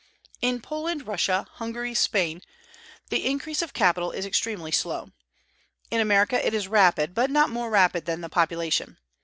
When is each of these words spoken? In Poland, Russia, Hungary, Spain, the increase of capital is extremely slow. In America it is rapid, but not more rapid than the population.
In 0.41 0.61
Poland, 0.61 1.05
Russia, 1.05 1.45
Hungary, 1.51 1.93
Spain, 1.93 2.41
the 3.11 3.23
increase 3.23 3.61
of 3.61 3.71
capital 3.75 4.09
is 4.11 4.25
extremely 4.25 4.71
slow. 4.71 5.11
In 5.91 6.01
America 6.01 6.43
it 6.43 6.55
is 6.55 6.67
rapid, 6.67 7.13
but 7.13 7.29
not 7.29 7.51
more 7.51 7.69
rapid 7.69 8.07
than 8.07 8.21
the 8.21 8.27
population. 8.27 8.97